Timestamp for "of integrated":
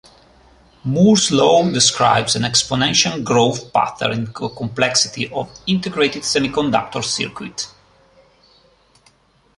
5.31-6.23